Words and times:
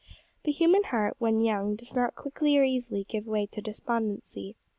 The 0.45 0.51
human 0.51 0.85
heart 0.85 1.15
when 1.19 1.37
young, 1.37 1.75
does 1.75 1.93
not 1.95 2.15
quickly 2.15 2.57
or 2.57 2.63
easily 2.63 3.03
give 3.03 3.27
way 3.27 3.45
to 3.45 3.61
despondency. 3.61 4.55